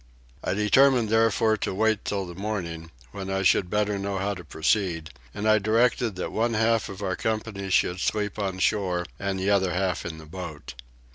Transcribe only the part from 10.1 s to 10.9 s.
the boat.